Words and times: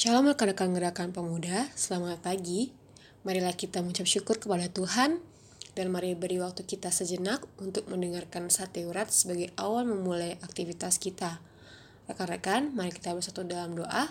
Shalom 0.00 0.32
rekan-rekan 0.32 0.72
gerakan 0.72 1.12
pemuda, 1.12 1.68
selamat 1.76 2.24
pagi. 2.24 2.72
Marilah 3.20 3.52
kita 3.52 3.84
mengucap 3.84 4.08
syukur 4.08 4.40
kepada 4.40 4.64
Tuhan 4.72 5.20
dan 5.76 5.92
mari 5.92 6.16
beri 6.16 6.40
waktu 6.40 6.64
kita 6.64 6.88
sejenak 6.88 7.44
untuk 7.60 7.84
mendengarkan 7.84 8.48
sate 8.48 8.88
urat 8.88 9.12
sebagai 9.12 9.52
awal 9.60 9.84
memulai 9.84 10.40
aktivitas 10.40 10.96
kita. 10.96 11.44
Rekan-rekan, 12.08 12.72
mari 12.72 12.96
kita 12.96 13.12
bersatu 13.12 13.44
dalam 13.44 13.76
doa. 13.76 14.08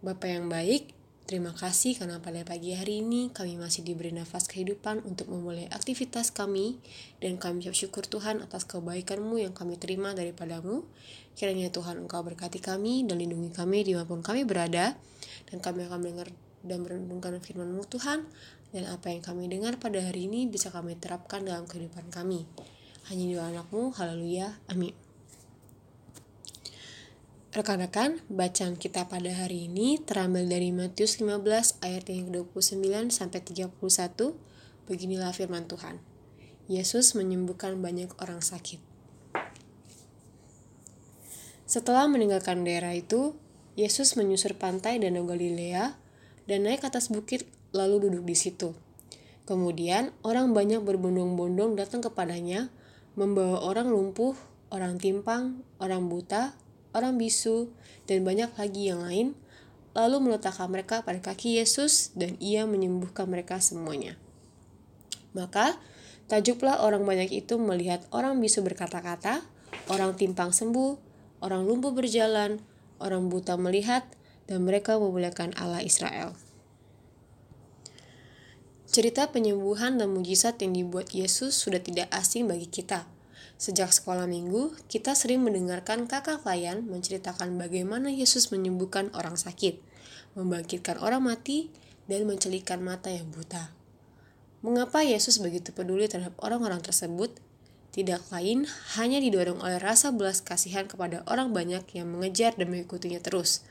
Bapa 0.00 0.32
yang 0.32 0.48
baik, 0.48 0.96
Terima 1.22 1.54
kasih 1.54 1.94
karena 1.94 2.18
pada 2.18 2.42
pagi 2.42 2.74
hari 2.74 2.98
ini 2.98 3.30
kami 3.30 3.54
masih 3.54 3.86
diberi 3.86 4.10
nafas 4.10 4.50
kehidupan 4.50 5.06
untuk 5.06 5.30
memulai 5.30 5.70
aktivitas 5.70 6.34
kami 6.34 6.82
dan 7.22 7.38
kami 7.38 7.62
bersyukur 7.62 8.02
Tuhan 8.10 8.42
atas 8.42 8.66
kebaikan-Mu 8.66 9.38
yang 9.38 9.54
kami 9.54 9.78
terima 9.78 10.18
daripadamu. 10.18 10.82
Kiranya 11.38 11.70
Tuhan 11.70 12.04
Engkau 12.04 12.26
berkati 12.26 12.58
kami 12.58 13.06
dan 13.06 13.22
lindungi 13.22 13.54
kami 13.54 13.86
di 13.86 13.94
mana 13.94 14.04
pun 14.04 14.18
kami 14.20 14.42
berada 14.42 14.98
dan 15.46 15.62
kami 15.62 15.86
akan 15.86 15.98
mendengar 16.02 16.28
dan 16.66 16.78
merenungkan 16.82 17.38
firman-Mu 17.38 17.86
Tuhan 17.86 18.26
dan 18.74 18.84
apa 18.90 19.14
yang 19.14 19.22
kami 19.22 19.46
dengar 19.46 19.78
pada 19.78 20.02
hari 20.02 20.26
ini 20.26 20.50
bisa 20.50 20.74
kami 20.74 20.98
terapkan 20.98 21.46
dalam 21.46 21.70
kehidupan 21.70 22.10
kami. 22.10 22.50
Hanya 23.10 23.24
di 23.26 23.34
anakmu, 23.38 23.94
haleluya, 23.94 24.58
amin. 24.70 25.01
Rekan-rekan, 27.52 28.24
bacaan 28.32 28.80
kita 28.80 29.12
pada 29.12 29.28
hari 29.28 29.68
ini 29.68 30.00
terambil 30.00 30.48
dari 30.48 30.72
Matius 30.72 31.20
15 31.20 31.84
ayat 31.84 32.08
yang 32.08 32.32
ke-29 32.32 33.12
sampai 33.12 33.44
31. 33.44 33.76
Beginilah 34.88 35.36
firman 35.36 35.68
Tuhan. 35.68 36.00
Yesus 36.64 37.12
menyembuhkan 37.12 37.76
banyak 37.84 38.08
orang 38.24 38.40
sakit. 38.40 38.80
Setelah 41.68 42.08
meninggalkan 42.08 42.64
daerah 42.64 42.96
itu, 42.96 43.36
Yesus 43.76 44.16
menyusur 44.16 44.56
pantai 44.56 44.96
Danau 44.96 45.28
Galilea 45.28 46.00
dan 46.48 46.64
naik 46.64 46.80
ke 46.80 46.88
atas 46.88 47.12
bukit 47.12 47.44
lalu 47.76 48.08
duduk 48.08 48.32
di 48.32 48.36
situ. 48.48 48.72
Kemudian 49.44 50.16
orang 50.24 50.56
banyak 50.56 50.80
berbondong-bondong 50.80 51.76
datang 51.76 52.00
kepadanya, 52.00 52.72
membawa 53.12 53.60
orang 53.60 53.92
lumpuh, 53.92 54.32
orang 54.72 54.96
timpang, 54.96 55.60
orang 55.76 56.08
buta, 56.08 56.56
orang 56.92 57.16
bisu, 57.16 57.72
dan 58.06 58.24
banyak 58.24 58.52
lagi 58.56 58.92
yang 58.92 59.04
lain, 59.04 59.36
lalu 59.92 60.30
meletakkan 60.30 60.68
mereka 60.72 61.04
pada 61.04 61.20
kaki 61.20 61.60
Yesus 61.60 62.12
dan 62.16 62.36
ia 62.40 62.64
menyembuhkan 62.64 63.28
mereka 63.28 63.60
semuanya. 63.60 64.16
Maka, 65.36 65.76
tajuklah 66.28 66.80
orang 66.80 67.04
banyak 67.04 67.32
itu 67.44 67.60
melihat 67.60 68.04
orang 68.12 68.40
bisu 68.40 68.64
berkata-kata, 68.64 69.44
orang 69.88 70.16
timpang 70.16 70.52
sembuh, 70.52 70.96
orang 71.44 71.64
lumpuh 71.64 71.92
berjalan, 71.92 72.60
orang 73.00 73.28
buta 73.28 73.56
melihat, 73.56 74.04
dan 74.48 74.64
mereka 74.64 74.96
memuliakan 75.00 75.56
Allah 75.56 75.80
Israel. 75.84 76.36
Cerita 78.92 79.32
penyembuhan 79.32 79.96
dan 79.96 80.12
mujizat 80.12 80.60
yang 80.60 80.76
dibuat 80.76 81.16
Yesus 81.16 81.56
sudah 81.56 81.80
tidak 81.80 82.12
asing 82.12 82.44
bagi 82.44 82.68
kita– 82.68 83.08
Sejak 83.60 83.94
sekolah 83.94 84.26
minggu, 84.26 84.74
kita 84.86 85.16
sering 85.16 85.42
mendengarkan 85.42 86.10
kakak 86.10 86.42
klien 86.42 86.82
menceritakan 86.86 87.56
bagaimana 87.56 88.10
Yesus 88.10 88.50
menyembuhkan 88.50 89.08
orang 89.14 89.38
sakit, 89.38 89.78
membangkitkan 90.34 90.98
orang 90.98 91.24
mati, 91.26 91.72
dan 92.10 92.26
mencelikan 92.26 92.82
mata 92.82 93.08
yang 93.08 93.30
buta. 93.30 93.70
Mengapa 94.62 95.02
Yesus 95.02 95.42
begitu 95.42 95.74
peduli 95.74 96.06
terhadap 96.06 96.38
orang-orang 96.38 96.78
tersebut? 96.82 97.34
Tidak 97.92 98.32
lain 98.32 98.64
hanya 98.96 99.20
didorong 99.20 99.60
oleh 99.60 99.76
rasa 99.76 100.14
belas 100.14 100.40
kasihan 100.40 100.88
kepada 100.88 101.20
orang 101.28 101.52
banyak 101.52 101.84
yang 101.92 102.08
mengejar 102.08 102.56
dan 102.56 102.72
mengikutinya 102.72 103.20
terus. 103.20 103.66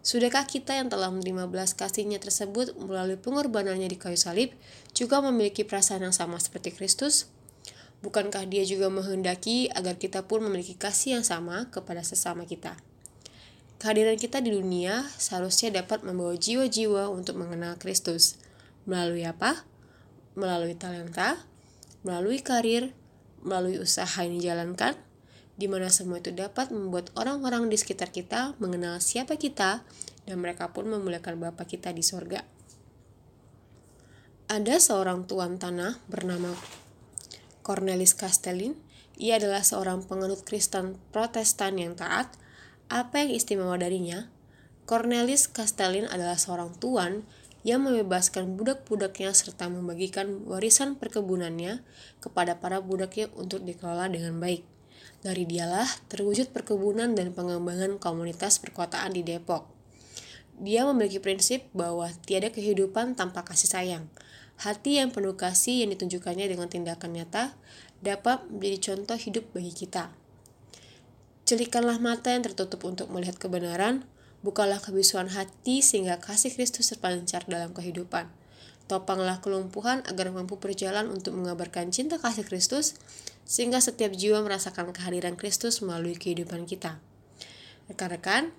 Sudahkah 0.00 0.48
kita 0.48 0.80
yang 0.80 0.88
telah 0.88 1.12
menerima 1.12 1.44
belas 1.44 1.76
kasihnya 1.76 2.16
tersebut 2.16 2.72
melalui 2.80 3.20
pengorbanannya 3.20 3.84
di 3.84 4.00
kayu 4.00 4.16
salib 4.16 4.56
juga 4.96 5.20
memiliki 5.20 5.60
perasaan 5.60 6.08
yang 6.08 6.16
sama 6.16 6.40
seperti 6.40 6.72
Kristus? 6.72 7.28
Bukankah 8.00 8.48
dia 8.48 8.64
juga 8.64 8.88
menghendaki 8.88 9.68
agar 9.76 10.00
kita 10.00 10.24
pun 10.24 10.40
memiliki 10.40 10.72
kasih 10.72 11.20
yang 11.20 11.24
sama 11.24 11.68
kepada 11.68 12.00
sesama 12.00 12.48
kita? 12.48 12.80
Kehadiran 13.76 14.16
kita 14.16 14.40
di 14.40 14.56
dunia 14.56 15.04
seharusnya 15.20 15.84
dapat 15.84 16.04
membawa 16.04 16.32
jiwa-jiwa 16.36 17.12
untuk 17.12 17.36
mengenal 17.36 17.76
Kristus. 17.76 18.40
Melalui 18.88 19.28
apa? 19.28 19.68
Melalui 20.32 20.76
talenta, 20.76 21.40
melalui 22.00 22.40
karir, 22.40 22.96
melalui 23.44 23.76
usaha 23.80 24.20
yang 24.24 24.36
dijalankan, 24.36 24.96
di 25.60 25.68
mana 25.68 25.92
semua 25.92 26.24
itu 26.24 26.32
dapat 26.32 26.72
membuat 26.72 27.12
orang-orang 27.20 27.68
di 27.68 27.76
sekitar 27.76 28.08
kita 28.08 28.56
mengenal 28.56 28.96
siapa 29.04 29.36
kita 29.36 29.84
dan 30.24 30.36
mereka 30.40 30.72
pun 30.72 30.88
memuliakan 30.88 31.36
Bapa 31.36 31.68
kita 31.68 31.92
di 31.92 32.00
sorga. 32.00 32.40
Ada 34.48 34.80
seorang 34.80 35.28
tuan 35.28 35.60
tanah 35.60 36.00
bernama 36.08 36.56
Cornelis 37.60 38.16
Castellin, 38.16 38.76
ia 39.20 39.36
adalah 39.36 39.60
seorang 39.60 40.04
penganut 40.08 40.44
Kristen 40.48 40.96
Protestan 41.12 41.76
yang 41.76 41.92
taat. 41.92 42.32
Apa 42.88 43.22
yang 43.22 43.36
istimewa 43.36 43.76
darinya? 43.76 44.32
Cornelis 44.88 45.46
Castellin 45.46 46.08
adalah 46.08 46.40
seorang 46.40 46.74
tuan 46.80 47.22
yang 47.60 47.84
membebaskan 47.84 48.56
budak-budaknya 48.56 49.36
serta 49.36 49.68
membagikan 49.68 50.48
warisan 50.48 50.96
perkebunannya 50.96 51.84
kepada 52.24 52.56
para 52.56 52.80
budaknya 52.80 53.28
untuk 53.36 53.60
dikelola 53.60 54.08
dengan 54.08 54.40
baik. 54.40 54.64
Dari 55.20 55.44
dialah 55.44 55.86
terwujud 56.08 56.48
perkebunan 56.56 57.12
dan 57.12 57.36
pengembangan 57.36 58.00
komunitas 58.00 58.56
perkotaan 58.56 59.12
di 59.12 59.20
Depok. 59.20 59.68
Dia 60.60 60.88
memiliki 60.88 61.20
prinsip 61.20 61.68
bahwa 61.76 62.08
tiada 62.24 62.48
kehidupan 62.48 63.16
tanpa 63.16 63.44
kasih 63.44 63.68
sayang. 63.68 64.04
Hati 64.60 65.00
yang 65.00 65.08
penuh 65.08 65.40
kasih 65.40 65.80
yang 65.80 65.96
ditunjukkannya 65.96 66.44
dengan 66.44 66.68
tindakan 66.68 67.16
nyata 67.16 67.56
dapat 68.04 68.44
menjadi 68.52 68.92
contoh 68.92 69.16
hidup 69.16 69.48
bagi 69.56 69.72
kita. 69.72 70.12
Celikanlah 71.48 71.96
mata 71.96 72.36
yang 72.36 72.44
tertutup 72.44 72.84
untuk 72.84 73.08
melihat 73.08 73.40
kebenaran, 73.40 74.04
bukalah 74.44 74.76
kebisuan 74.76 75.32
hati 75.32 75.80
sehingga 75.80 76.20
kasih 76.20 76.52
Kristus 76.52 76.92
terpancar 76.92 77.48
dalam 77.48 77.72
kehidupan. 77.72 78.28
Topanglah 78.84 79.40
kelumpuhan 79.40 80.04
agar 80.04 80.28
mampu 80.28 80.60
berjalan 80.60 81.08
untuk 81.08 81.40
mengabarkan 81.40 81.88
cinta 81.88 82.20
kasih 82.20 82.44
Kristus, 82.44 83.00
sehingga 83.48 83.80
setiap 83.80 84.12
jiwa 84.12 84.44
merasakan 84.44 84.92
kehadiran 84.92 85.40
Kristus 85.40 85.80
melalui 85.80 86.20
kehidupan 86.20 86.68
kita. 86.68 87.00
Rekan-rekan, 87.88 88.52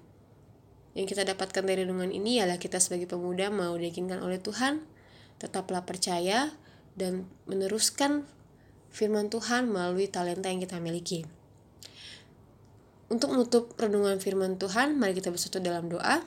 yang 0.98 1.06
kita 1.06 1.30
dapatkan 1.30 1.62
dari 1.62 1.86
renungan 1.86 2.10
ini 2.10 2.42
ialah 2.42 2.58
kita 2.58 2.82
sebagai 2.82 3.06
pemuda 3.06 3.54
mau 3.54 3.78
diyakinkan 3.78 4.18
oleh 4.20 4.42
Tuhan 4.42 4.91
Tetaplah 5.42 5.82
percaya 5.90 6.54
dan 6.94 7.26
meneruskan 7.50 8.30
firman 8.94 9.34
Tuhan 9.34 9.74
melalui 9.74 10.06
talenta 10.06 10.54
yang 10.54 10.62
kita 10.62 10.78
miliki. 10.78 11.26
Untuk 13.10 13.34
menutup 13.34 13.74
renungan 13.76 14.22
firman 14.22 14.62
Tuhan, 14.62 15.02
mari 15.02 15.18
kita 15.18 15.34
bersatu 15.34 15.58
dalam 15.58 15.90
doa. 15.90 16.22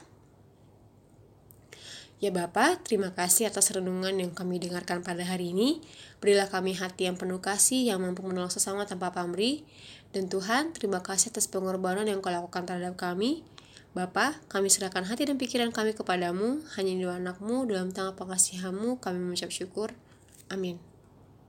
Ya 2.18 2.32
Bapa, 2.32 2.80
terima 2.80 3.12
kasih 3.12 3.52
atas 3.52 3.70
renungan 3.70 4.16
yang 4.16 4.32
kami 4.32 4.56
dengarkan 4.56 5.04
pada 5.04 5.22
hari 5.22 5.52
ini. 5.52 5.84
Berilah 6.18 6.48
kami 6.48 6.72
hati 6.72 7.06
yang 7.06 7.20
penuh 7.20 7.38
kasih, 7.38 7.88
yang 7.88 8.00
mampu 8.00 8.24
menolong 8.24 8.52
sesama 8.52 8.88
tanpa 8.88 9.12
pamrih. 9.12 9.64
Dan 10.10 10.26
Tuhan, 10.32 10.72
terima 10.72 11.04
kasih 11.04 11.32
atas 11.32 11.46
pengorbanan 11.48 12.08
yang 12.08 12.18
kau 12.24 12.32
lakukan 12.32 12.64
terhadap 12.64 12.96
kami. 12.96 13.44
Bapa, 13.94 14.42
kami 14.50 14.66
serahkan 14.66 15.06
hati 15.06 15.22
dan 15.22 15.38
pikiran 15.38 15.70
kami 15.70 15.94
kepadamu, 15.94 16.66
hanya 16.74 16.92
di 16.98 17.06
anakmu, 17.06 17.62
dalam 17.70 17.94
tangan 17.94 18.18
pengasihanmu, 18.18 18.98
kami 18.98 19.22
mengucap 19.22 19.54
syukur. 19.54 19.94
Amin. 20.50 20.93